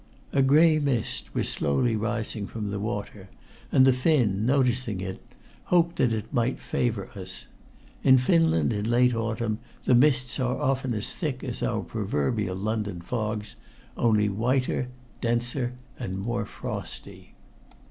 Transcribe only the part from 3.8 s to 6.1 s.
the Finn, noticing it, hoped